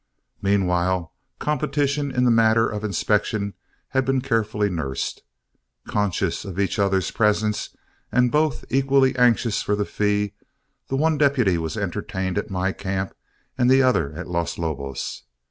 [0.41, 3.53] Meanwhile competition in the matter of inspection
[3.89, 5.21] had been carefully nursed.
[5.87, 7.77] Conscious of each other's presence,
[8.11, 10.33] and both equally anxious for the fee,
[10.87, 13.13] the one deputy was entertained at my camp
[13.59, 15.21] and the other at Los Lobos.